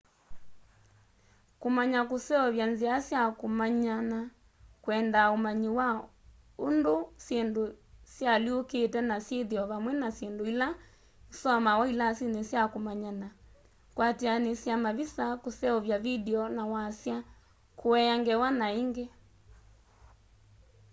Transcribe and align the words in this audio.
kumanya 1.61 2.01
kuseovya 2.09 2.65
nzia 2.73 2.95
sya 3.07 3.21
kumanyana 3.39 4.19
kwendaa 4.83 5.33
umanyi 5.37 5.69
wa 5.79 5.89
unduũ 6.67 6.97
syindũ 7.25 7.63
syialyũkite 8.11 8.99
na 9.09 9.17
syithio 9.25 9.61
vamwe 9.71 9.91
na 10.01 10.09
syindũ 10.17 10.43
ila 10.51 10.67
isomawa 11.33 11.83
ilasini 11.93 12.41
sya 12.49 12.61
kũmanyana 12.73 13.27
kwatianisya 13.95 14.73
mavisa 14.83 15.25
kuseuvya 15.43 15.95
vindio 16.03 16.43
na 16.55 16.63
wasya 16.73 17.15
kuea 17.79 18.13
ngewa 18.21 18.49
na 18.59 18.67
ingi 18.81 19.05